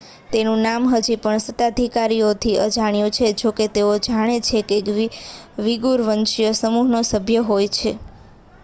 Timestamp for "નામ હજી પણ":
0.61-1.41